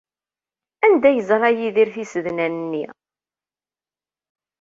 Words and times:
Anda 0.85 1.07
ay 1.09 1.15
yeẓra 1.17 1.49
Yidir 1.57 1.89
tisednan-nni? 1.95 2.85